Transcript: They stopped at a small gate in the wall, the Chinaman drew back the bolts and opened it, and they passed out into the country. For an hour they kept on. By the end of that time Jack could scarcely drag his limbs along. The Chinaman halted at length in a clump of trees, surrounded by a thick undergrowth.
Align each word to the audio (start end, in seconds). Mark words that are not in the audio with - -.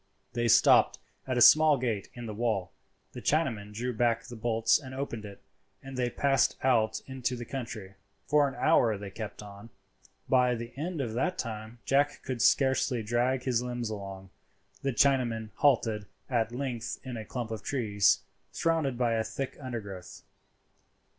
They 0.33 0.47
stopped 0.47 0.97
at 1.27 1.37
a 1.37 1.41
small 1.41 1.77
gate 1.77 2.09
in 2.15 2.25
the 2.25 2.33
wall, 2.33 2.71
the 3.11 3.21
Chinaman 3.21 3.71
drew 3.71 3.93
back 3.93 4.23
the 4.23 4.35
bolts 4.35 4.79
and 4.79 4.95
opened 4.95 5.25
it, 5.25 5.43
and 5.83 5.95
they 5.95 6.09
passed 6.09 6.57
out 6.63 7.03
into 7.05 7.35
the 7.35 7.45
country. 7.45 7.93
For 8.25 8.47
an 8.47 8.55
hour 8.55 8.97
they 8.97 9.11
kept 9.11 9.43
on. 9.43 9.69
By 10.27 10.55
the 10.55 10.73
end 10.75 11.01
of 11.01 11.13
that 11.13 11.37
time 11.37 11.77
Jack 11.85 12.23
could 12.23 12.41
scarcely 12.41 13.03
drag 13.03 13.43
his 13.43 13.61
limbs 13.61 13.91
along. 13.91 14.31
The 14.81 14.91
Chinaman 14.91 15.51
halted 15.57 16.07
at 16.31 16.51
length 16.51 16.97
in 17.03 17.15
a 17.15 17.23
clump 17.23 17.51
of 17.51 17.61
trees, 17.61 18.21
surrounded 18.51 18.97
by 18.97 19.13
a 19.13 19.23
thick 19.23 19.55
undergrowth. 19.61 20.23